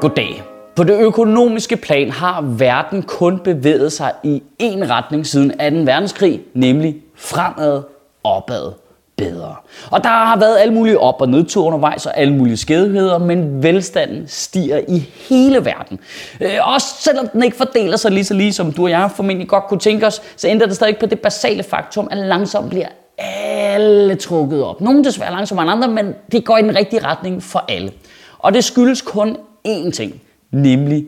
Goddag. 0.00 0.42
På 0.76 0.84
det 0.84 1.00
økonomiske 1.00 1.76
plan 1.76 2.10
har 2.10 2.40
verden 2.40 3.02
kun 3.02 3.38
bevæget 3.38 3.92
sig 3.92 4.12
i 4.22 4.42
én 4.62 4.90
retning 4.90 5.26
siden 5.26 5.50
2. 5.50 5.56
verdenskrig, 5.92 6.40
nemlig 6.54 6.96
fremad, 7.16 7.82
opad, 8.24 8.72
bedre. 9.16 9.54
Og 9.90 10.04
der 10.04 10.08
har 10.08 10.38
været 10.38 10.58
alle 10.58 10.74
mulige 10.74 10.98
op- 10.98 11.20
og 11.20 11.28
nedture 11.28 11.64
undervejs 11.64 12.06
og 12.06 12.18
alle 12.18 12.34
mulige 12.34 12.56
skævheder, 12.56 13.18
men 13.18 13.62
velstanden 13.62 14.24
stiger 14.28 14.80
i 14.88 15.08
hele 15.28 15.64
verden. 15.64 15.98
Øh, 16.40 16.50
også 16.62 16.86
selvom 17.00 17.28
den 17.28 17.42
ikke 17.42 17.56
fordeler 17.56 17.96
sig 17.96 18.10
lige 18.10 18.24
så 18.24 18.34
lige, 18.34 18.52
som 18.52 18.72
du 18.72 18.82
og 18.82 18.90
jeg 18.90 19.10
formentlig 19.16 19.48
godt 19.48 19.64
kunne 19.64 19.80
tænke 19.80 20.06
os, 20.06 20.22
så 20.36 20.48
ændrer 20.48 20.66
det 20.66 20.76
stadig 20.76 20.96
på 20.98 21.06
det 21.06 21.20
basale 21.20 21.62
faktum, 21.62 22.08
at 22.10 22.18
langsomt 22.18 22.70
bliver 22.70 22.88
alle 23.18 24.14
trukket 24.14 24.64
op. 24.64 24.80
Nogle 24.80 25.04
desværre 25.04 25.32
langsommere 25.32 25.64
end 25.64 25.72
andre, 25.72 25.88
men 25.88 26.14
det 26.32 26.44
går 26.44 26.56
i 26.58 26.62
den 26.62 26.76
rigtige 26.76 27.04
retning 27.04 27.42
for 27.42 27.64
alle. 27.68 27.90
Og 28.38 28.54
det 28.54 28.64
skyldes 28.64 29.02
kun 29.02 29.36
én 29.68 29.90
ting, 29.90 30.20
nemlig 30.50 31.06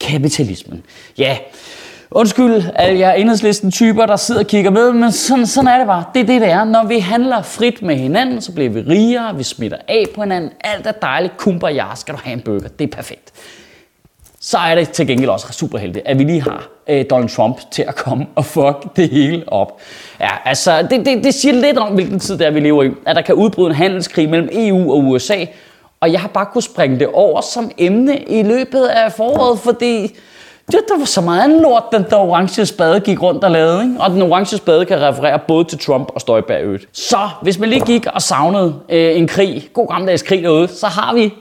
kapitalismen. 0.00 0.82
Ja, 1.18 1.38
undskyld, 2.10 2.62
at 2.74 2.98
jeg 2.98 3.10
er 3.10 3.14
enhedslisten 3.14 3.70
typer, 3.70 4.06
der 4.06 4.16
sidder 4.16 4.40
og 4.40 4.46
kigger 4.46 4.70
med, 4.70 4.92
men 4.92 5.12
sådan, 5.12 5.46
sådan 5.46 5.68
er 5.68 5.78
det 5.78 5.86
bare. 5.86 6.04
Det 6.14 6.22
er 6.22 6.26
det, 6.26 6.40
det 6.40 6.50
er. 6.50 6.64
Når 6.64 6.86
vi 6.86 6.98
handler 6.98 7.42
frit 7.42 7.82
med 7.82 7.96
hinanden, 7.96 8.40
så 8.40 8.52
bliver 8.52 8.70
vi 8.70 8.80
rigere, 8.80 9.36
vi 9.36 9.42
smitter 9.42 9.78
af 9.88 10.04
på 10.14 10.20
hinanden. 10.22 10.50
Alt 10.60 10.86
er 10.86 10.92
dejligt, 10.92 11.36
kumper 11.36 11.68
jeg, 11.68 11.86
skal 11.94 12.14
du 12.14 12.20
have 12.24 12.32
en 12.32 12.40
burger. 12.40 12.68
Det 12.68 12.84
er 12.84 12.96
perfekt. 12.96 13.32
Så 14.42 14.58
er 14.58 14.74
det 14.74 14.90
til 14.90 15.06
gengæld 15.06 15.30
også 15.30 15.52
super 15.52 15.78
heldigt, 15.78 16.06
at 16.06 16.18
vi 16.18 16.24
lige 16.24 16.42
har 16.42 16.68
øh, 16.88 17.04
Donald 17.10 17.28
Trump 17.28 17.60
til 17.70 17.82
at 17.82 17.94
komme 17.96 18.26
og 18.34 18.44
fuck 18.44 18.96
det 18.96 19.08
hele 19.08 19.44
op. 19.46 19.80
Ja, 20.20 20.30
altså, 20.44 20.82
det, 20.82 21.06
det, 21.06 21.24
det 21.24 21.34
siger 21.34 21.54
lidt 21.54 21.78
om, 21.78 21.94
hvilken 21.94 22.18
tid 22.18 22.38
det 22.38 22.46
er, 22.46 22.50
vi 22.50 22.60
lever 22.60 22.82
i. 22.82 22.90
At 23.06 23.16
der 23.16 23.22
kan 23.22 23.34
udbryde 23.34 23.68
en 23.68 23.74
handelskrig 23.74 24.28
mellem 24.28 24.48
EU 24.52 24.92
og 24.92 24.98
USA, 24.98 25.44
og 26.00 26.12
jeg 26.12 26.20
har 26.20 26.28
bare 26.28 26.46
kunnet 26.46 26.64
springe 26.64 26.98
det 26.98 27.08
over 27.12 27.40
som 27.40 27.70
emne 27.78 28.18
i 28.18 28.42
løbet 28.42 28.86
af 28.86 29.12
foråret, 29.12 29.58
fordi 29.58 30.16
det, 30.66 30.80
der 30.88 30.98
var 30.98 31.04
så 31.04 31.20
meget 31.20 31.42
andet 31.42 31.62
lort, 31.62 31.84
den 31.92 32.04
der 32.10 32.16
orange 32.16 32.66
spade 32.66 33.00
gik 33.00 33.22
rundt 33.22 33.44
og 33.44 33.50
lavede. 33.50 33.82
Ikke? 33.82 33.94
Og 34.00 34.10
den 34.10 34.22
orange 34.22 34.56
spade 34.56 34.84
kan 34.86 35.00
referere 35.00 35.38
både 35.48 35.64
til 35.64 35.78
Trump 35.78 36.10
og 36.14 36.20
Støjberg 36.20 36.60
øvrigt. 36.62 36.88
Så 36.92 37.28
hvis 37.42 37.58
man 37.58 37.68
lige 37.68 37.84
gik 37.84 38.06
og 38.06 38.22
savnede 38.22 38.74
øh, 38.88 39.16
en 39.16 39.28
krig, 39.28 39.68
god 39.72 39.88
gammeldags 39.88 40.22
krig 40.22 40.42
derude, 40.42 40.68
så 40.68 40.86
har 40.86 41.14
vi 41.14 41.34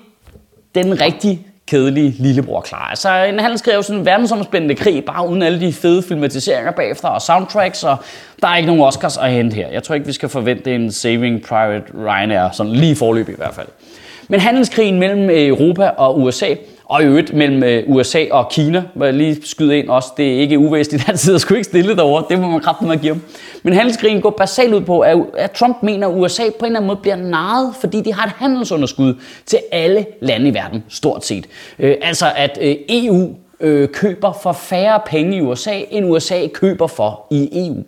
den 0.75 1.02
rigtige 1.02 1.45
kedelige 1.67 2.15
lillebror 2.19 2.61
klar. 2.61 2.87
Altså 2.89 3.09
en 3.23 3.35
øh, 3.35 3.41
handelskrig 3.41 3.71
er 3.71 3.75
jo 3.75 3.81
sådan 3.81 3.99
en 3.99 4.05
verdensomspændende 4.05 4.75
krig, 4.75 5.05
bare 5.05 5.27
uden 5.27 5.43
alle 5.43 5.59
de 5.59 5.73
fede 5.73 6.03
filmatiseringer 6.03 6.71
bagefter 6.71 7.07
og 7.07 7.21
soundtracks, 7.21 7.83
og 7.83 7.97
der 8.41 8.47
er 8.47 8.55
ikke 8.55 8.67
nogen 8.67 8.83
Oscars 8.83 9.17
at 9.17 9.31
hente 9.31 9.55
her. 9.55 9.67
Jeg 9.67 9.83
tror 9.83 9.95
ikke, 9.95 10.07
vi 10.07 10.13
skal 10.13 10.30
forvente 10.30 10.75
en 10.75 10.91
Saving 10.91 11.41
Private 11.41 11.85
Ryan 12.05 12.53
sådan 12.53 12.71
lige 12.71 12.95
forløb 12.95 13.30
i 13.30 13.35
hvert 13.37 13.55
fald. 13.55 13.67
Men 14.31 14.39
handelskrigen 14.39 14.99
mellem 14.99 15.30
øh, 15.30 15.47
Europa 15.47 15.88
og 15.88 16.19
USA, 16.22 16.55
og 16.85 17.02
i 17.02 17.05
øvrigt 17.05 17.33
mellem 17.33 17.63
øh, 17.63 17.83
USA 17.88 18.25
og 18.31 18.49
Kina, 18.49 18.83
hvor 18.94 19.05
jeg 19.05 19.13
lige 19.13 19.38
skyde 19.44 19.77
ind 19.77 19.89
også, 19.89 20.09
det 20.17 20.36
er 20.36 20.39
ikke 20.39 20.59
uvæsentligt, 20.59 21.09
at 21.09 21.19
sidder 21.19 21.39
sgu 21.39 21.53
ikke 21.53 21.63
stille 21.63 21.95
derovre, 21.95 22.25
det 22.30 22.39
må 22.39 22.47
man 22.47 22.59
kraften 22.59 22.88
med 22.88 22.95
at 22.95 23.02
give 23.02 23.13
dem. 23.13 23.21
Men 23.63 23.73
handelskrigen 23.73 24.21
går 24.21 24.30
basalt 24.30 24.73
ud 24.73 24.81
på, 24.81 24.99
at 25.38 25.52
Trump 25.52 25.83
mener, 25.83 26.08
at 26.08 26.13
USA 26.16 26.44
på 26.59 26.66
en 26.66 26.66
eller 26.66 26.80
anden 26.80 26.88
måde 26.88 26.99
bliver 27.02 27.16
narret, 27.16 27.75
fordi 27.81 28.02
de 28.02 28.13
har 28.13 28.25
et 28.25 28.33
handelsunderskud 28.38 29.16
til 29.45 29.59
alle 29.71 30.05
lande 30.21 30.47
i 30.47 30.53
verden, 30.53 30.83
stort 30.89 31.25
set. 31.25 31.45
Øh, 31.80 31.95
altså 32.02 32.25
at 32.36 32.58
øh, 32.61 32.75
EU 32.89 33.36
køber 33.93 34.39
for 34.43 34.52
færre 34.52 35.02
penge 35.05 35.38
i 35.38 35.41
USA, 35.41 35.81
end 35.91 36.05
USA 36.05 36.47
køber 36.53 36.88
for 36.88 37.27
i 37.31 37.67
EU. 37.67 37.83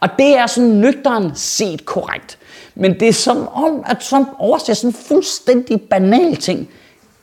Og 0.00 0.08
det 0.18 0.36
er 0.36 0.46
sådan 0.46 0.70
nøgteren 0.70 1.30
set 1.34 1.84
korrekt. 1.84 2.38
Men 2.76 3.00
det 3.00 3.08
er 3.08 3.12
som 3.12 3.48
om, 3.48 3.84
at 3.86 3.98
Trump 3.98 4.28
overser 4.38 4.74
sådan 4.74 4.90
en 4.90 4.94
fuldstændig 4.94 5.80
banal 5.80 6.36
ting. 6.36 6.68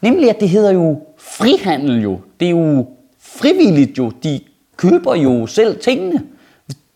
Nemlig, 0.02 0.30
at 0.30 0.40
det 0.40 0.50
hedder 0.50 0.72
jo 0.72 1.02
frihandel 1.18 2.02
jo. 2.02 2.20
Det 2.40 2.46
er 2.46 2.50
jo 2.50 2.86
frivilligt 3.22 3.98
jo. 3.98 4.12
De 4.24 4.40
køber 4.78 5.16
jo 5.16 5.48
selv 5.48 5.80
tingene. 5.80 6.24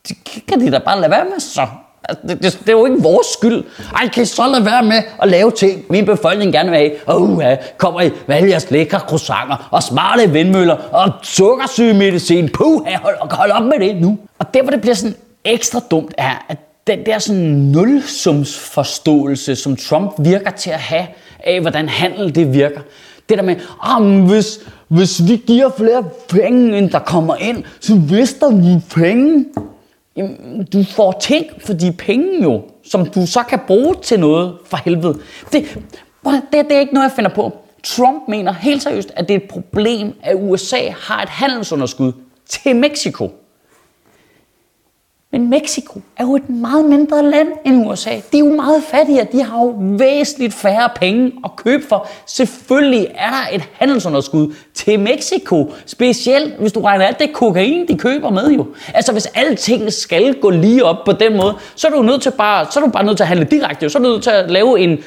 Det 0.07 0.17
kan 0.47 0.59
de 0.59 0.71
da 0.71 0.79
bare 0.79 0.99
lade 0.99 1.11
være 1.11 1.25
med 1.25 1.39
så. 1.39 1.67
Altså, 2.09 2.27
det, 2.27 2.43
det, 2.43 2.59
det, 2.59 2.69
er 2.69 2.77
jo 2.77 2.85
ikke 2.85 3.01
vores 3.01 3.27
skyld. 3.27 3.63
Ej, 3.95 4.07
kan 4.07 4.23
I 4.23 4.25
så 4.25 4.47
lade 4.47 4.65
være 4.65 4.83
med 4.83 5.01
at 5.21 5.29
lave 5.29 5.51
ting, 5.51 5.85
min 5.89 6.05
befolkning 6.05 6.53
gerne 6.53 6.69
vil 6.69 6.79
have? 6.79 6.91
Åh, 7.07 7.21
uh, 7.21 7.43
kommer 7.77 8.01
I 8.01 8.11
vælge 8.27 8.49
jeres 8.49 8.71
lækre 8.71 8.99
croissanter 8.99 9.69
og 9.71 9.83
smarte 9.83 10.31
vindmøller 10.31 10.75
og 10.75 11.11
sukkersygemedicin. 11.23 12.49
Puh, 12.49 12.81
hold, 13.01 13.31
hold 13.31 13.51
op 13.51 13.63
med 13.63 13.79
det 13.79 14.01
nu. 14.01 14.17
Og 14.39 14.53
der, 14.53 14.61
hvor 14.61 14.71
det 14.71 14.81
bliver 14.81 14.95
sådan 14.95 15.15
ekstra 15.45 15.79
dumt, 15.91 16.13
er, 16.17 16.45
at 16.49 16.57
den 16.87 17.05
der 17.05 17.19
sådan 17.19 17.43
nulsumsforståelse, 17.43 19.55
som 19.55 19.75
Trump 19.75 20.11
virker 20.19 20.51
til 20.51 20.69
at 20.69 20.79
have 20.79 21.07
af, 21.39 21.61
hvordan 21.61 21.89
handel 21.89 22.35
det 22.35 22.53
virker. 22.53 22.81
Det 23.29 23.37
der 23.37 23.43
med, 23.43 23.55
ah, 23.81 24.27
hvis, 24.27 24.59
hvis 24.87 25.27
vi 25.27 25.41
giver 25.47 25.69
flere 25.77 26.03
penge, 26.29 26.77
end 26.77 26.89
der 26.89 26.99
kommer 26.99 27.35
ind, 27.35 27.63
så 27.79 27.95
mister 27.95 28.55
vi 28.55 28.81
penge. 28.89 29.45
Jamen, 30.15 30.67
du 30.73 30.83
får 30.83 31.11
ting 31.11 31.45
for 31.65 31.73
de 31.73 31.91
penge 31.91 32.43
jo, 32.43 32.61
som 32.83 33.05
du 33.05 33.25
så 33.25 33.43
kan 33.43 33.59
bruge 33.67 33.95
til 34.01 34.19
noget 34.19 34.53
for 34.65 34.77
helvede. 34.77 35.19
Det, 35.51 35.77
det, 36.25 36.41
det 36.51 36.71
er 36.71 36.79
ikke 36.79 36.93
noget, 36.93 37.09
jeg 37.09 37.15
finder 37.15 37.31
på. 37.35 37.57
Trump 37.83 38.23
mener 38.27 38.53
helt 38.53 38.83
seriøst, 38.83 39.11
at 39.15 39.27
det 39.27 39.33
er 39.33 39.37
et 39.37 39.49
problem, 39.49 40.13
at 40.23 40.35
USA 40.39 40.89
har 40.99 41.21
et 41.21 41.29
handelsunderskud 41.29 42.11
til 42.49 42.75
Mexico. 42.75 43.31
Men 45.31 45.49
Mexico 45.49 46.01
er 46.17 46.23
jo 46.23 46.35
et 46.35 46.49
meget 46.49 46.85
mindre 46.85 47.23
land 47.23 47.47
end 47.65 47.89
USA. 47.89 48.09
De 48.09 48.37
er 48.37 48.39
jo 48.39 48.55
meget 48.55 48.83
fattigere. 48.83 49.27
De 49.31 49.43
har 49.43 49.59
jo 49.59 49.75
væsentligt 49.79 50.53
færre 50.53 50.89
penge 50.95 51.31
at 51.45 51.55
købe 51.55 51.83
for. 51.89 52.07
Selvfølgelig 52.25 53.07
er 53.15 53.29
der 53.29 53.55
et 53.55 53.63
handelsunderskud 53.73 54.53
til 54.73 54.99
Mexico. 54.99 55.73
Specielt 55.85 56.59
hvis 56.59 56.73
du 56.73 56.81
regner 56.81 57.05
alt 57.05 57.19
det 57.19 57.33
kokain, 57.33 57.87
de 57.87 57.97
køber 57.97 58.29
med 58.29 58.51
jo. 58.51 58.67
Altså 58.93 59.11
hvis 59.11 59.25
alle 59.25 59.55
tingene 59.55 59.91
skal 59.91 60.39
gå 60.39 60.49
lige 60.49 60.85
op 60.85 60.97
på 61.05 61.11
den 61.11 61.37
måde, 61.37 61.55
så 61.75 61.87
er 61.87 61.91
du 61.91 62.01
nødt 62.01 62.21
til 62.21 62.31
bare, 62.31 62.67
så 62.71 62.79
er 62.79 62.85
du 62.85 62.91
bare 62.91 63.03
nødt 63.03 63.17
til 63.17 63.23
at 63.23 63.27
handle 63.27 63.45
direkte. 63.45 63.89
Så 63.89 63.97
er 63.97 64.03
du 64.03 64.09
nødt 64.09 64.23
til 64.23 64.29
at 64.29 64.51
lave 64.51 64.79
en 64.79 64.97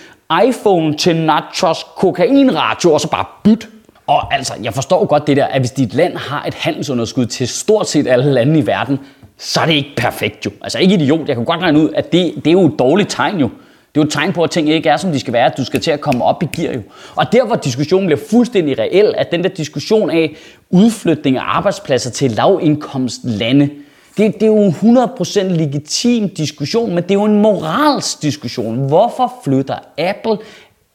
iPhone 0.47 0.97
til 0.97 1.17
nachos 1.17 1.87
kokainradio 1.97 2.93
og 2.93 3.01
så 3.01 3.09
bare 3.09 3.25
bytte 3.45 3.67
og 4.11 4.35
altså, 4.35 4.55
jeg 4.63 4.75
forstår 4.75 5.07
godt 5.07 5.27
det 5.27 5.37
der, 5.37 5.45
at 5.45 5.61
hvis 5.61 5.71
dit 5.71 5.95
land 5.95 6.17
har 6.17 6.45
et 6.45 6.55
handelsunderskud 6.55 7.27
til 7.27 7.49
stort 7.49 7.89
set 7.89 8.07
alle 8.07 8.33
lande 8.33 8.59
i 8.59 8.67
verden, 8.67 9.01
så 9.41 9.61
er 9.61 9.67
det 9.67 9.73
ikke 9.73 9.93
perfekt 9.97 10.47
jo. 10.47 10.51
Altså 10.63 10.79
ikke 10.79 10.95
idiot, 10.95 11.29
jeg 11.29 11.37
kan 11.37 11.45
godt 11.45 11.61
regne 11.61 11.81
ud, 11.81 11.91
at 11.95 12.13
det, 12.13 12.35
det 12.35 12.47
er 12.47 12.53
jo 12.53 12.67
et 12.67 12.79
dårligt 12.79 13.11
tegn 13.11 13.39
jo. 13.39 13.51
Det 13.95 14.01
er 14.01 14.05
jo 14.05 14.07
et 14.07 14.13
tegn 14.13 14.33
på, 14.33 14.43
at 14.43 14.51
ting 14.51 14.69
ikke 14.69 14.89
er, 14.89 14.97
som 14.97 15.13
de 15.13 15.21
skal 15.21 15.33
være, 15.33 15.47
at 15.47 15.57
du 15.57 15.65
skal 15.65 15.81
til 15.81 15.91
at 15.91 16.01
komme 16.01 16.25
op 16.25 16.43
i 16.43 16.47
gear 16.57 16.75
jo. 16.75 16.83
Og 17.15 17.33
der, 17.33 17.45
hvor 17.45 17.57
diskussionen 17.57 18.07
bliver 18.07 18.21
fuldstændig 18.31 18.79
reel, 18.79 19.15
at 19.17 19.33
den 19.33 19.43
der 19.43 19.49
diskussion 19.49 20.11
af 20.11 20.37
udflytning 20.71 21.37
af 21.37 21.43
arbejdspladser 21.45 22.11
til 22.11 22.31
lavindkomstlande, 22.31 23.71
det, 24.17 24.35
det 24.35 24.43
er 24.43 24.47
jo 24.47 24.57
en 24.57 24.99
100% 24.99 25.43
legitim 25.43 26.29
diskussion, 26.29 26.95
men 26.95 27.03
det 27.03 27.11
er 27.11 27.15
jo 27.15 27.25
en 27.25 27.43
moralsk 27.43 28.23
diskussion. 28.23 28.87
Hvorfor 28.89 29.33
flytter 29.45 29.77
Apple 29.99 30.39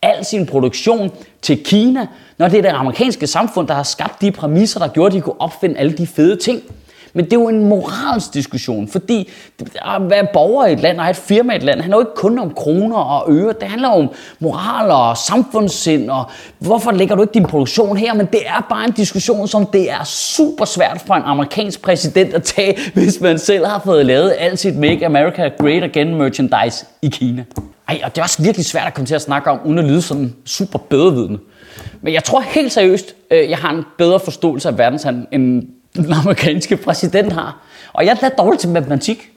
al 0.01 0.25
sin 0.25 0.45
produktion 0.45 1.11
til 1.41 1.63
Kina, 1.63 2.07
når 2.37 2.47
det 2.47 2.57
er 2.57 2.61
det 2.61 2.69
amerikanske 2.69 3.27
samfund, 3.27 3.67
der 3.67 3.73
har 3.73 3.83
skabt 3.83 4.21
de 4.21 4.31
præmisser, 4.31 4.79
der 4.79 4.87
gjorde, 4.87 5.07
at 5.07 5.13
de 5.13 5.21
kunne 5.21 5.41
opfinde 5.41 5.77
alle 5.77 5.91
de 5.91 6.07
fede 6.07 6.35
ting? 6.35 6.61
Men 7.15 7.25
det 7.25 7.33
er 7.33 7.39
jo 7.39 7.47
en 7.47 7.65
moralsk 7.65 8.33
diskussion, 8.33 8.87
fordi 8.87 9.29
ah, 9.81 9.95
at 9.95 10.09
være 10.09 10.27
borger 10.33 10.65
i 10.65 10.73
et 10.73 10.79
land 10.79 10.97
og 10.97 11.03
have 11.03 11.11
et 11.11 11.17
firma 11.17 11.53
i 11.53 11.55
et 11.55 11.63
land, 11.63 11.81
handler 11.81 11.97
jo 11.97 12.01
ikke 12.01 12.15
kun 12.15 12.39
om 12.39 12.53
kroner 12.53 12.97
og 12.97 13.33
øre. 13.33 13.53
Det 13.59 13.67
handler 13.67 13.89
om 13.89 14.09
moral 14.39 14.91
og 14.91 15.17
samfundssind, 15.17 16.09
og 16.09 16.25
hvorfor 16.59 16.91
lægger 16.91 17.15
du 17.15 17.21
ikke 17.21 17.33
din 17.33 17.45
produktion 17.45 17.97
her? 17.97 18.13
Men 18.13 18.25
det 18.25 18.47
er 18.47 18.65
bare 18.69 18.85
en 18.85 18.91
diskussion, 18.91 19.47
som 19.47 19.65
det 19.65 19.91
er 19.91 20.03
super 20.03 20.65
svært 20.65 21.03
for 21.07 21.13
en 21.13 21.23
amerikansk 21.25 21.81
præsident 21.81 22.33
at 22.33 22.43
tage, 22.43 22.77
hvis 22.93 23.21
man 23.21 23.39
selv 23.39 23.65
har 23.65 23.81
fået 23.85 24.05
lavet 24.05 24.33
alt 24.37 24.59
sit 24.59 24.75
Make 24.75 25.05
America 25.05 25.49
Great 25.59 25.83
Again 25.83 26.15
merchandise 26.15 26.85
i 27.01 27.07
Kina. 27.07 27.43
Ej, 27.87 28.01
og 28.03 28.15
det 28.15 28.17
er 28.17 28.23
også 28.23 28.43
virkelig 28.43 28.65
svært 28.65 28.87
at 28.87 28.93
komme 28.93 29.05
til 29.05 29.15
at 29.15 29.21
snakke 29.21 29.51
om, 29.51 29.59
uden 29.65 29.79
at 29.79 29.85
lyde 29.85 30.01
sådan 30.01 30.35
super 30.45 30.79
bedrevidende. 30.79 31.39
Men 32.01 32.13
jeg 32.13 32.23
tror 32.23 32.41
helt 32.41 32.71
seriøst, 32.71 33.15
øh, 33.31 33.49
jeg 33.49 33.57
har 33.57 33.69
en 33.71 33.83
bedre 33.97 34.19
forståelse 34.19 34.69
af 34.69 34.77
verdenshandel, 34.77 35.27
end 35.31 35.63
den 36.03 36.13
amerikanske 36.13 36.77
præsident 36.77 37.33
har. 37.33 37.57
Og 37.93 38.05
jeg 38.05 38.17
er 38.21 38.29
dårlig 38.29 38.59
til 38.59 38.69
matematik. 38.69 39.31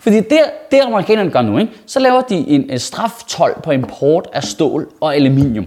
Fordi 0.00 0.16
det, 0.16 0.40
det 0.70 0.80
amerikanerne 0.80 1.30
gør 1.30 1.42
nu, 1.42 1.58
ikke? 1.58 1.72
så 1.86 2.00
laver 2.00 2.20
de 2.20 2.34
en 2.34 2.78
straftol 2.78 3.60
på 3.64 3.70
import 3.70 4.28
af 4.32 4.44
stål 4.44 4.88
og 5.00 5.14
aluminium. 5.14 5.66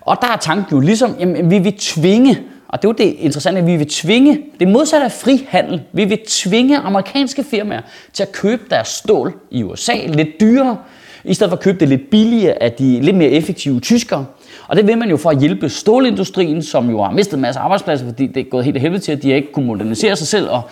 Og 0.00 0.18
der 0.22 0.28
er 0.28 0.36
tanken 0.36 0.66
jo 0.72 0.80
ligesom, 0.80 1.16
jamen, 1.20 1.50
vi 1.50 1.58
vil 1.58 1.78
tvinge, 1.78 2.40
og 2.68 2.82
det 2.82 2.88
er 2.88 2.92
jo 2.92 3.08
det 3.08 3.16
interessante, 3.18 3.60
at 3.60 3.66
vi 3.66 3.76
vil 3.76 3.88
tvinge, 3.88 4.42
det 4.60 4.68
modsatte 4.68 5.04
af 5.04 5.12
frihandel, 5.12 5.82
vi 5.92 6.04
vil 6.04 6.18
tvinge 6.28 6.78
amerikanske 6.78 7.44
firmaer 7.44 7.80
til 8.12 8.22
at 8.22 8.32
købe 8.32 8.62
deres 8.70 8.88
stål 8.88 9.34
i 9.50 9.62
USA 9.62 9.94
lidt 10.06 10.28
dyrere, 10.40 10.78
i 11.24 11.34
stedet 11.34 11.50
for 11.50 11.56
at 11.56 11.62
købe 11.62 11.80
det 11.80 11.88
lidt 11.88 12.10
billigere 12.10 12.62
af 12.62 12.72
de 12.72 13.00
lidt 13.00 13.16
mere 13.16 13.30
effektive 13.30 13.80
tyskere. 13.80 14.26
Og 14.68 14.76
det 14.76 14.86
vil 14.86 14.98
man 14.98 15.10
jo 15.10 15.16
for 15.16 15.30
at 15.30 15.38
hjælpe 15.38 15.68
stålindustrien, 15.68 16.62
som 16.62 16.90
jo 16.90 17.02
har 17.02 17.10
mistet 17.10 17.34
en 17.34 17.40
masse 17.40 17.60
arbejdspladser, 17.60 18.06
fordi 18.06 18.26
det 18.26 18.40
er 18.40 18.50
gået 18.50 18.64
helt 18.64 18.76
af 18.76 18.82
helvede 18.82 19.02
til, 19.02 19.12
at 19.12 19.22
de 19.22 19.32
ikke 19.32 19.52
kunne 19.52 19.66
modernisere 19.66 20.16
sig 20.16 20.26
selv. 20.26 20.50
Og 20.50 20.62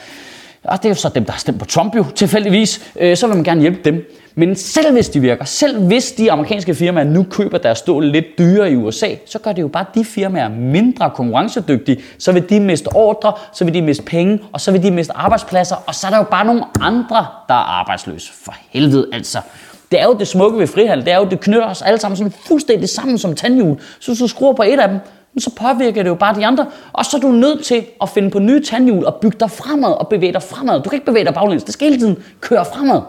og 0.64 0.79
det 0.79 0.84
er 0.84 0.88
jo 0.88 0.94
så 0.94 1.08
dem, 1.08 1.25
der 1.25 1.32
har 1.32 1.38
stemt 1.38 1.58
på 1.58 1.64
Trump 1.64 1.96
jo 1.96 2.05
tilfældigvis, 2.14 2.93
øh, 3.00 3.17
så 3.17 3.26
vil 3.26 3.37
man 3.37 3.44
gerne 3.44 3.61
hjælpe 3.61 3.81
dem. 3.84 4.11
Men 4.34 4.56
selv 4.56 4.93
hvis 4.93 5.08
de 5.08 5.20
virker, 5.20 5.44
selv 5.44 5.87
hvis 5.87 6.12
de 6.12 6.32
amerikanske 6.32 6.75
firmaer 6.75 7.05
nu 7.05 7.26
køber 7.31 7.58
deres 7.58 7.79
stål 7.79 8.06
lidt 8.06 8.25
dyrere 8.38 8.73
i 8.73 8.76
USA, 8.76 9.08
så 9.26 9.38
gør 9.38 9.52
det 9.52 9.62
jo 9.62 9.69
bare 9.69 9.85
de 9.94 10.05
firmaer 10.05 10.49
mindre 10.49 11.11
konkurrencedygtige. 11.11 12.00
Så 12.19 12.32
vil 12.32 12.50
de 12.50 12.61
miste 12.61 12.87
ordre, 12.87 13.32
så 13.52 13.64
vil 13.64 13.75
de 13.75 13.82
miste 13.82 14.02
penge, 14.02 14.38
og 14.52 14.61
så 14.61 14.73
vil 14.73 14.82
de 14.82 14.90
miste 14.90 15.17
arbejdspladser, 15.17 15.76
og 15.87 15.94
så 15.94 16.06
er 16.06 16.11
der 16.11 16.19
jo 16.19 16.25
bare 16.25 16.44
nogle 16.44 16.64
andre, 16.81 17.26
der 17.49 17.55
er 17.55 17.81
arbejdsløse. 17.81 18.32
For 18.44 18.55
helvede 18.70 19.08
altså. 19.12 19.38
Det 19.93 20.00
er 20.00 20.05
jo 20.05 20.15
det 20.19 20.29
smukke 20.29 20.59
ved 20.59 20.67
frihandel, 20.67 21.06
det 21.06 21.12
er 21.12 21.19
jo, 21.19 21.25
det 21.25 21.41
knytter 21.41 21.67
os 21.67 21.83
alle 21.83 22.00
sammen 22.00 22.17
sådan 22.17 22.33
fuldstændig 22.47 22.89
sammen 22.89 23.19
som 23.19 23.35
tandhjul. 23.35 23.81
Så 24.00 24.11
hvis 24.11 24.19
du 24.19 24.27
skruer 24.27 24.53
på 24.53 24.62
et 24.62 24.81
af 24.81 24.89
dem, 24.89 24.99
så 25.39 25.50
påvirker 25.61 26.03
det 26.03 26.11
jo 26.11 26.15
bare 26.15 26.35
de 26.35 26.47
andre. 26.47 26.67
Og 26.93 27.05
så 27.05 27.17
er 27.17 27.21
du 27.21 27.29
nødt 27.29 27.65
til 27.65 27.85
at 28.03 28.09
finde 28.09 28.31
på 28.31 28.39
nye 28.39 28.65
tandhjul 28.65 29.05
og 29.05 29.15
bygge 29.15 29.37
dig 29.41 29.50
fremad 29.50 29.93
og 29.93 30.09
bevæge 30.09 30.33
dig 30.33 30.43
fremad. 30.43 30.83
Du 30.83 30.89
kan 30.89 30.97
ikke 30.97 31.06
bevæge 31.06 31.25
dig 31.25 31.35
baglæns. 31.35 31.65
Det 31.65 31.73
skal 31.73 31.89
hele 31.89 32.00
tiden 32.00 32.19
køre 32.41 32.65
fremad. 32.65 33.00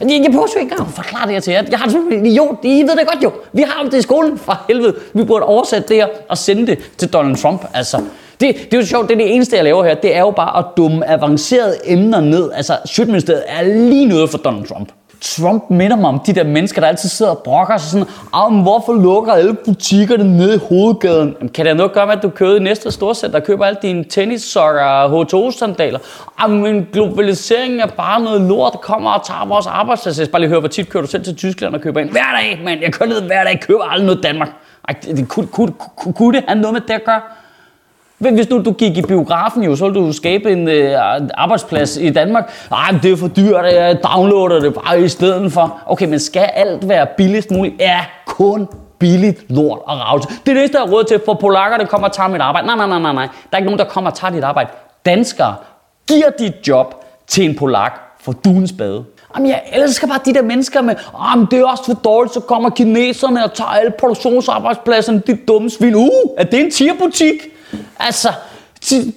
Jeg, 0.00 0.08
jeg 0.08 0.30
prøver 0.32 0.46
ikke 0.46 0.60
engang 0.60 0.80
at 0.80 0.94
forklare 0.94 1.26
det 1.26 1.32
her 1.32 1.40
til 1.40 1.52
jer. 1.52 1.62
Jeg 1.70 1.78
har 1.78 1.88
det 1.88 2.18
en 2.18 2.26
idiot. 2.26 2.58
I 2.62 2.82
ved 2.82 2.96
det 2.96 3.06
godt 3.12 3.24
jo. 3.24 3.32
Vi 3.52 3.62
har 3.62 3.84
det 3.84 3.94
i 3.94 4.02
skolen. 4.02 4.38
For 4.38 4.64
helvede. 4.68 4.94
Vi 5.14 5.24
burde 5.24 5.44
oversætte 5.44 5.88
det 5.88 5.96
her 5.96 6.08
og 6.28 6.38
sende 6.38 6.66
det 6.66 6.78
til 6.98 7.12
Donald 7.12 7.36
Trump. 7.36 7.64
Altså, 7.74 7.96
det, 8.40 8.56
det 8.70 8.74
er 8.74 8.78
jo 8.78 8.86
sjovt, 8.86 9.08
det 9.08 9.14
er 9.14 9.18
det 9.18 9.34
eneste, 9.34 9.56
jeg 9.56 9.64
laver 9.64 9.84
her. 9.84 9.94
Det 9.94 10.16
er 10.16 10.20
jo 10.20 10.30
bare 10.30 10.58
at 10.58 10.64
dumme 10.76 11.10
avancerede 11.10 11.76
emner 11.84 12.20
ned. 12.20 12.50
Altså, 12.52 12.78
Sjøtministeriet 12.86 13.42
er 13.46 13.62
lige 13.62 14.06
noget 14.06 14.30
for 14.30 14.38
Donald 14.38 14.66
Trump. 14.66 14.92
Trump 15.20 15.70
minder 15.70 15.96
mig 15.96 16.08
om 16.08 16.20
de 16.26 16.32
der 16.32 16.44
mennesker, 16.44 16.80
der 16.80 16.88
altid 16.88 17.08
sidder 17.08 17.32
og 17.32 17.38
brokker 17.38 17.76
sig 17.76 17.90
sådan, 17.90 18.06
ah, 18.32 18.52
men 18.52 18.62
hvorfor 18.62 18.92
lukker 18.94 19.32
alle 19.32 19.54
butikkerne 19.54 20.36
nede 20.36 20.54
i 20.54 20.58
hovedgaden? 20.68 21.34
Jamen, 21.38 21.48
kan 21.48 21.66
det 21.66 21.76
noget 21.76 21.92
gøre 21.92 22.06
med, 22.06 22.16
at 22.16 22.22
du 22.22 22.28
kører 22.28 22.56
i 22.56 22.58
næste 22.58 22.90
storcenter 22.90 23.38
der 23.38 23.46
køber 23.46 23.64
alle 23.64 23.78
dine 23.82 24.04
tennissokker 24.04 24.82
og 24.82 25.22
H2-sandaler? 25.22 25.98
Ah, 26.38 26.50
men 26.50 26.86
globaliseringen 26.92 27.80
er 27.80 27.86
bare 27.86 28.20
noget 28.20 28.40
lort, 28.40 28.72
der 28.72 28.78
kommer 28.78 29.10
og 29.10 29.26
tager 29.26 29.46
vores 29.46 29.66
arbejdsplads. 29.66 30.18
Jeg 30.18 30.26
skal 30.26 30.32
bare 30.32 30.40
lige 30.42 30.50
høre, 30.50 30.60
hvor 30.60 30.68
tit 30.68 30.88
kører 30.88 31.02
du 31.02 31.10
selv 31.10 31.24
til 31.24 31.36
Tyskland 31.36 31.74
og 31.74 31.80
køber 31.80 32.00
ind? 32.00 32.10
Hver 32.10 32.36
dag, 32.40 32.60
mand. 32.64 32.80
Jeg 32.80 32.92
kører 32.92 33.08
ned 33.08 33.22
hver 33.22 33.44
dag, 33.44 33.60
køber 33.60 33.84
aldrig 33.84 34.06
noget 34.06 34.22
Danmark. 34.22 34.48
Ej, 34.88 34.94
det, 35.02 35.16
det, 35.16 35.28
kunne, 35.28 35.46
kunne, 35.46 35.72
kunne, 35.96 36.12
kunne 36.14 36.36
det 36.36 36.44
have 36.48 36.60
noget 36.60 36.72
med 36.72 36.80
det 36.80 36.94
at 36.94 37.04
gøre? 37.04 37.20
Hvis 38.18 38.46
du, 38.46 38.62
du 38.62 38.72
gik 38.72 38.96
i 38.96 39.02
biografen, 39.02 39.62
jo, 39.62 39.76
så 39.76 39.88
ville 39.88 40.06
du 40.06 40.12
skabe 40.12 40.52
en 40.52 40.68
øh, 40.68 40.98
arbejdsplads 41.34 41.96
i 41.96 42.10
Danmark. 42.10 42.52
Nej, 42.70 42.98
det 43.02 43.12
er 43.12 43.16
for 43.16 43.28
dyrt, 43.28 43.64
jeg 43.64 43.98
downloader 44.04 44.60
det 44.60 44.74
bare 44.74 45.00
i 45.00 45.08
stedet 45.08 45.52
for. 45.52 45.80
Okay, 45.86 46.06
men 46.06 46.18
skal 46.18 46.50
alt 46.54 46.88
være 46.88 47.06
billigst 47.16 47.50
muligt? 47.50 47.74
Ja, 47.80 48.00
kun 48.26 48.68
billigt 48.98 49.50
lort 49.50 49.78
og 49.86 49.98
ravelse. 49.98 50.28
Det 50.28 50.36
er 50.36 50.54
det 50.54 50.58
eneste, 50.58 50.78
jeg 50.78 50.86
har 50.86 50.92
råd 50.92 51.04
til, 51.04 51.20
for 51.24 51.34
polakker, 51.34 51.78
der 51.78 51.84
kommer 51.84 52.08
og 52.08 52.14
tager 52.14 52.28
mit 52.28 52.40
arbejde. 52.40 52.66
Nej, 52.66 52.76
nej, 52.76 52.86
nej, 52.86 52.98
nej, 52.98 53.12
nej. 53.12 53.24
Der 53.24 53.30
er 53.52 53.56
ikke 53.56 53.66
nogen, 53.66 53.78
der 53.78 53.84
kommer 53.84 54.10
og 54.10 54.16
tager 54.16 54.32
dit 54.32 54.44
arbejde. 54.44 54.70
Danskere 55.06 55.54
giver 56.08 56.30
dit 56.38 56.68
job 56.68 57.04
til 57.26 57.44
en 57.44 57.56
polak 57.56 58.00
for 58.20 58.32
duens 58.32 58.72
bade. 58.72 59.04
Jamen, 59.36 59.50
jeg 59.50 59.62
elsker 59.72 60.06
bare 60.06 60.20
de 60.24 60.34
der 60.34 60.42
mennesker 60.42 60.82
med, 60.82 60.94
jamen, 61.30 61.46
det 61.50 61.58
er 61.58 61.64
også 61.64 61.84
for 61.84 61.92
dårligt, 61.92 62.34
så 62.34 62.40
kommer 62.40 62.70
kineserne 62.70 63.44
og 63.44 63.54
tager 63.54 63.70
alle 63.70 63.92
produktionsarbejdspladserne, 63.98 65.22
de 65.26 65.38
dumme 65.48 65.70
svin. 65.70 65.94
Uh, 65.94 66.10
er 66.38 66.44
det 66.44 66.60
en 66.60 66.70
tierbutik? 66.70 67.34
Altså, 67.98 68.32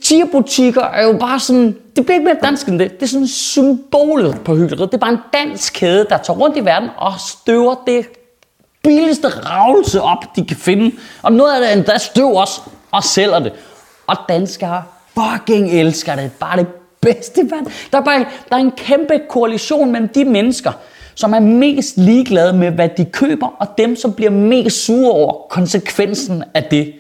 tierbutikker 0.01 0.84
er 0.84 1.04
jo 1.04 1.18
bare 1.18 1.40
sådan, 1.40 1.78
det 1.96 2.06
bliver 2.06 2.13
ikke 2.19 2.25
mere 2.25 2.38
dansk 2.44 2.68
end 2.68 2.80
det. 2.80 2.92
Det 3.00 3.04
er 3.04 3.07
sådan 3.07 3.28
symbolet 3.28 4.42
på 4.46 4.56
hyggeleriet. 4.56 4.92
Det 4.92 4.98
er 4.98 5.01
bare 5.01 5.12
en 5.12 5.19
dansk 5.34 5.74
kæde, 5.74 6.06
der 6.10 6.18
tager 6.18 6.40
rundt 6.40 6.57
i 6.57 6.66
verden 6.66 6.90
og 6.98 7.13
støver 7.19 7.75
det 7.88 8.06
billigste 8.84 9.28
ravelse 9.28 10.01
op, 10.01 10.36
de 10.36 10.46
kan 10.46 10.57
finde. 10.57 10.92
Og 11.24 11.34
noget 11.34 11.54
af 11.54 11.62
det 11.62 11.74
endda 11.78 11.98
støv 11.98 12.34
også 12.34 12.62
og 12.92 13.04
sælger 13.04 13.40
det. 13.40 13.54
Og 14.07 14.16
danskere 14.30 14.84
fucking 15.13 15.72
elsker 15.72 16.16
det. 16.16 16.31
Bare 16.40 16.57
det 16.57 16.68
bedste, 17.02 17.42
vand. 17.52 17.66
Der 17.92 17.98
er, 17.98 18.04
bare, 18.04 18.25
der 18.50 18.56
er 18.56 18.60
en 18.60 18.72
kæmpe 18.72 19.22
koalition 19.30 19.92
mellem 19.92 20.10
de 20.10 20.25
mennesker, 20.25 20.72
som 21.16 21.34
er 21.34 21.40
mest 21.40 21.98
ligeglade 21.98 22.54
med, 22.54 22.72
hvad 22.72 22.90
de 22.98 23.06
køber, 23.06 23.48
og 23.60 23.68
dem, 23.78 23.95
som 23.95 24.13
bliver 24.13 24.31
mest 24.31 24.86
sure 24.86 25.12
over 25.12 25.34
konsekvensen 25.50 26.44
af 26.54 26.63
det. 26.63 26.94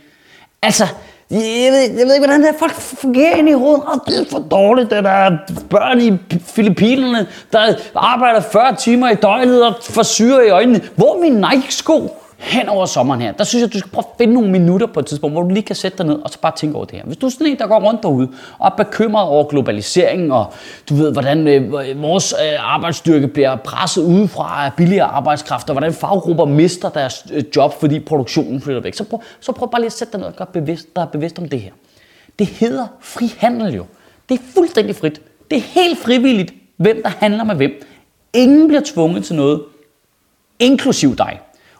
Altså, 0.61 0.87
jeg 1.31 1.71
ved, 1.71 1.79
jeg 1.97 2.05
ved 2.07 2.13
ikke, 2.13 2.25
hvordan 2.27 2.41
det 2.41 2.49
er. 2.49 2.59
Folk 2.59 2.73
fungerer 2.73 3.35
ind 3.35 3.49
i 3.49 3.51
hovedet. 3.51 3.83
Oh, 3.87 3.99
det 4.07 4.19
er 4.19 4.25
for 4.31 4.39
dårligt, 4.39 4.89
det 4.89 5.03
der 5.03 5.37
børn 5.69 6.01
i 6.01 6.17
Filippinerne, 6.45 7.27
der 7.51 7.73
arbejder 7.95 8.41
40 8.41 8.75
timer 8.75 9.09
i 9.09 9.15
døgnet 9.15 9.65
og 9.65 9.73
får 9.81 10.03
syre 10.03 10.47
i 10.47 10.49
øjnene. 10.49 10.81
Hvor 10.95 11.15
er 11.15 11.19
min 11.19 11.33
Nike-sko? 11.33 12.15
Hen 12.39 12.69
over 12.69 12.85
sommeren 12.85 13.21
her, 13.21 13.31
der 13.31 13.43
synes 13.43 13.61
jeg, 13.61 13.73
du 13.73 13.79
skal 13.79 13.91
prøve 13.91 14.03
at 14.11 14.17
finde 14.17 14.33
nogle 14.33 14.51
minutter 14.51 14.87
på 14.87 14.99
et 14.99 15.05
tidspunkt, 15.05 15.33
hvor 15.33 15.41
du 15.41 15.49
lige 15.49 15.63
kan 15.63 15.75
sætte 15.75 15.97
dig 15.97 16.05
ned 16.05 16.15
og 16.23 16.29
så 16.29 16.39
bare 16.39 16.51
tænke 16.55 16.75
over 16.75 16.85
det 16.85 16.95
her. 16.95 17.05
Hvis 17.05 17.17
du 17.17 17.25
er 17.25 17.29
sådan 17.29 17.47
en, 17.47 17.57
der 17.57 17.67
går 17.67 17.79
rundt 17.79 18.03
derude 18.03 18.29
og 18.59 18.65
er 18.67 18.83
bekymret 18.83 19.27
over 19.27 19.43
globaliseringen, 19.43 20.31
og 20.31 20.53
du 20.89 20.95
ved, 20.95 21.11
hvordan 21.11 21.47
øh, 21.47 21.89
øh, 21.89 22.01
vores 22.01 22.33
øh, 22.33 22.73
arbejdsstyrke 22.73 23.27
bliver 23.27 23.55
presset 23.55 24.03
udefra 24.03 24.65
af 24.65 24.73
billigere 24.73 25.05
arbejdskraft, 25.05 25.69
og 25.69 25.73
hvordan 25.73 25.93
faggrupper 25.93 26.45
mister 26.45 26.89
deres 26.89 27.25
øh, 27.33 27.43
job, 27.55 27.73
fordi 27.79 27.99
produktionen 27.99 28.61
flytter 28.61 28.81
væk, 28.81 28.93
så 28.93 29.03
prøv, 29.03 29.21
så 29.39 29.51
prøv 29.51 29.71
bare 29.71 29.81
lige 29.81 29.85
at 29.87 29.93
sætte 29.93 30.11
dig 30.11 30.19
ned 30.19 30.27
og 30.27 30.35
gøre 30.35 30.47
bevidst, 30.53 30.95
dig 30.95 31.07
bevidst 31.11 31.39
om 31.39 31.49
det 31.49 31.61
her. 31.61 31.71
Det 32.39 32.47
hedder 32.47 32.87
frihandel 32.99 33.73
jo. 33.73 33.85
Det 34.29 34.39
er 34.39 34.43
fuldstændig 34.53 34.95
frit. 34.95 35.21
Det 35.51 35.57
er 35.57 35.61
helt 35.61 35.99
frivilligt, 35.99 36.53
hvem 36.77 37.01
der 37.03 37.09
handler 37.09 37.43
med 37.43 37.55
hvem. 37.55 37.71
Ingen 38.33 38.67
bliver 38.67 38.81
tvunget 38.85 39.25
til 39.25 39.35
noget, 39.35 39.61
inklusiv 40.59 41.15
dig. 41.15 41.39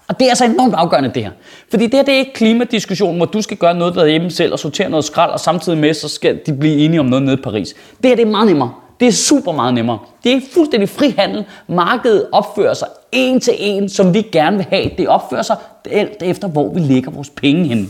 Og 0.10 0.20
det 0.20 0.26
er 0.26 0.30
altså 0.30 0.46
enormt 0.46 0.74
afgørende 0.74 1.12
det 1.16 1.24
her. 1.24 1.32
Fordi 1.70 1.84
det 1.84 1.94
her 1.94 2.04
det 2.04 2.14
er 2.14 2.18
ikke 2.18 2.34
klimadiskussion, 2.34 3.18
hvor 3.18 3.26
du 3.26 3.42
skal 3.42 3.58
gøre 3.58 3.74
noget 3.74 3.96
derhjemme 3.96 4.32
selv 4.32 4.54
og 4.54 4.60
sortere 4.60 4.90
noget 4.90 5.06
skrald, 5.06 5.32
og 5.32 5.40
samtidig 5.40 5.78
med, 5.78 5.94
så 5.94 6.08
skal 6.10 6.40
de 6.46 6.54
blive 6.54 6.76
enige 6.76 7.00
om 7.00 7.06
noget 7.06 7.24
nede 7.24 7.38
i 7.40 7.42
Paris. 7.42 7.76
Det 8.04 8.10
her 8.10 8.16
det 8.16 8.26
er 8.26 8.30
meget 8.30 8.48
nemmere. 8.48 8.74
Det 9.00 9.08
er 9.08 9.12
super 9.12 9.52
meget 9.52 9.74
nemmere. 9.74 10.00
Det 10.24 10.34
er 10.34 10.42
fuldstændig 10.54 10.90
frihandel. 10.90 11.46
Markedet 11.68 12.28
opfører 12.32 12.74
sig 12.74 12.88
en 13.12 13.40
til 13.40 13.54
en, 13.58 13.90
som 13.90 14.14
vi 14.14 14.22
gerne 14.22 14.58
vil 14.58 14.66
have. 14.70 14.90
Det 14.98 15.08
opfører 15.08 15.42
sig 15.42 15.56
alt 15.92 16.24
efter, 16.24 16.48
hvor 16.48 16.74
vi 16.74 16.80
lægger 16.80 17.12
vores 17.12 17.30
penge 17.30 17.68
hen. 17.68 17.90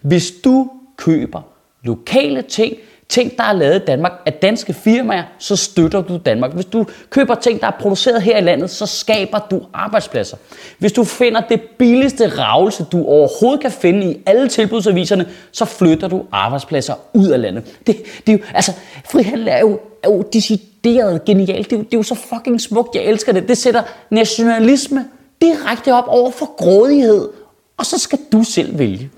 Hvis 0.00 0.32
du 0.44 0.70
køber 0.96 1.40
lokale 1.82 2.42
ting, 2.42 2.72
ting, 3.12 3.36
der 3.36 3.44
er 3.44 3.52
lavet 3.52 3.82
i 3.82 3.84
Danmark 3.84 4.12
af 4.26 4.32
danske 4.32 4.72
firmaer, 4.72 5.22
så 5.38 5.56
støtter 5.56 6.02
du 6.02 6.16
Danmark. 6.16 6.52
Hvis 6.52 6.64
du 6.64 6.86
køber 7.10 7.34
ting, 7.34 7.60
der 7.60 7.66
er 7.66 7.70
produceret 7.80 8.22
her 8.22 8.38
i 8.38 8.40
landet, 8.40 8.70
så 8.70 8.86
skaber 8.86 9.38
du 9.50 9.62
arbejdspladser. 9.72 10.36
Hvis 10.78 10.92
du 10.92 11.04
finder 11.04 11.40
det 11.40 11.60
billigste 11.60 12.28
ravelse, 12.28 12.84
du 12.92 13.04
overhovedet 13.04 13.60
kan 13.60 13.70
finde 13.70 14.12
i 14.12 14.22
alle 14.26 14.48
tilbudsaviserne, 14.48 15.28
så 15.52 15.64
flytter 15.64 16.08
du 16.08 16.24
arbejdspladser 16.32 16.94
ud 17.14 17.28
af 17.28 17.40
landet. 17.40 17.64
Det, 17.86 17.96
det 18.26 18.32
er 18.32 18.38
jo, 18.38 18.44
altså, 18.54 18.72
frihandel 19.10 19.48
er 19.48 19.58
jo, 19.60 19.80
er 20.02 20.08
jo 20.10 20.22
decideret 20.32 21.24
genialt. 21.24 21.70
Det 21.70 21.76
er, 21.76 21.78
jo, 21.78 21.84
det 21.84 21.94
er 21.94 21.98
jo 21.98 22.02
så 22.02 22.14
fucking 22.14 22.60
smukt. 22.60 22.94
Jeg 22.94 23.04
elsker 23.04 23.32
det. 23.32 23.48
Det 23.48 23.58
sætter 23.58 23.82
nationalisme 24.10 25.04
direkte 25.42 25.94
op 25.94 26.04
over 26.06 26.30
for 26.30 26.56
grådighed. 26.56 27.28
Og 27.76 27.86
så 27.86 27.98
skal 27.98 28.18
du 28.32 28.42
selv 28.42 28.78
vælge. 28.78 29.10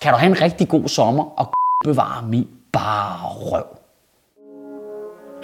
Kan 0.00 0.12
du 0.12 0.18
have 0.18 0.30
en 0.30 0.40
rigtig 0.40 0.68
god 0.68 0.88
sommer 0.88 1.24
og 1.24 1.52
bevare 1.84 2.26
min 2.28 2.46
bare 2.74 3.16
røv. 3.22 3.64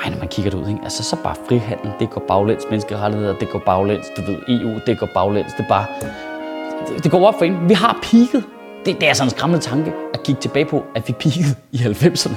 Ej, 0.05 0.11
når 0.11 0.19
man 0.19 0.29
kigger 0.29 0.51
det 0.51 0.59
ud, 0.59 0.69
ikke? 0.69 0.81
Altså, 0.83 1.03
så 1.03 1.17
bare 1.25 1.35
frihandel, 1.49 1.93
det 2.01 2.11
går 2.11 2.23
baglæns, 2.29 2.65
menneskerettigheder, 2.71 3.39
det 3.39 3.49
går 3.51 3.63
baglæns, 3.67 4.07
du 4.17 4.23
ved, 4.23 4.39
EU, 4.49 4.81
det 4.87 4.99
går 4.99 5.09
baglæns, 5.15 5.53
det 5.59 5.67
bare... 5.69 5.87
Det, 6.89 7.05
det 7.05 7.11
går 7.11 7.27
op 7.27 7.35
for 7.39 7.45
en. 7.45 7.69
Vi 7.69 7.75
har 7.75 7.99
peaked. 8.03 8.43
Det, 8.85 9.01
det 9.01 9.09
er 9.09 9.13
sådan 9.15 9.27
en 9.27 9.31
skræmmende 9.31 9.65
tanke 9.65 9.93
at 10.15 10.23
kigge 10.23 10.41
tilbage 10.41 10.65
på, 10.65 10.85
at 10.95 11.09
vi 11.09 11.13
peakede 11.13 11.55
i 11.73 11.77
90'erne. 11.77 12.35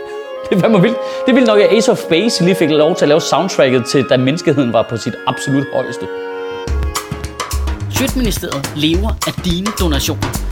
det 0.50 0.62
var 0.62 0.78
vildt. 0.80 0.96
Det 1.26 1.34
ville 1.34 1.46
nok, 1.46 1.58
at 1.58 1.72
Ace 1.72 1.92
of 1.92 1.98
Base 2.08 2.44
lige 2.44 2.54
fik 2.54 2.70
lov 2.70 2.94
til 2.94 3.04
at 3.04 3.08
lave 3.08 3.20
soundtracket 3.20 3.86
til, 3.86 4.04
da 4.10 4.16
menneskeheden 4.16 4.72
var 4.72 4.86
på 4.90 4.96
sit 4.96 5.14
absolut 5.26 5.66
højeste. 5.74 6.06
Sjøtministeriet 7.90 8.72
lever 8.76 9.08
af 9.26 9.32
dine 9.44 9.66
donationer. 9.80 10.51